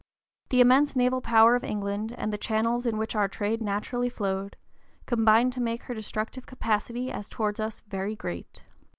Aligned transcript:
The 0.49 0.61
immense 0.61 0.95
naval 0.95 1.21
power 1.21 1.53
of 1.53 1.63
England 1.63 2.15
and 2.17 2.33
the 2.33 2.37
channels 2.39 2.87
in 2.87 2.97
which 2.97 3.13
our 3.15 3.27
trade 3.27 3.61
naturally 3.61 4.09
flowed 4.09 4.57
combined 5.05 5.53
to 5.53 5.61
make 5.61 5.83
her 5.83 5.93
destructive 5.93 6.47
capacity 6.47 7.11
as 7.11 7.29
towards 7.29 7.59
us 7.59 7.81
very 7.81 8.15
great. 8.15 8.63